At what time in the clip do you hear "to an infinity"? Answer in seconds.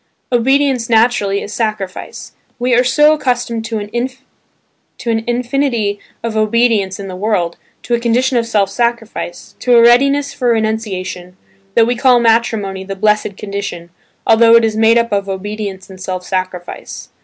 3.65-5.99